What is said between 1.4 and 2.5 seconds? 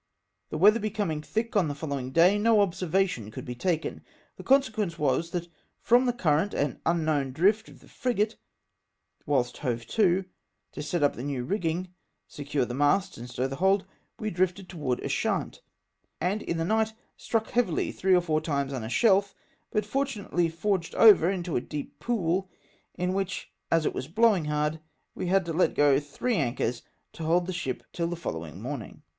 on the following day,